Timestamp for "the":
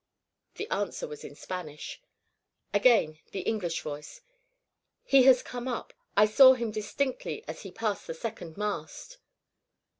0.55-0.67, 3.29-3.41, 8.07-8.15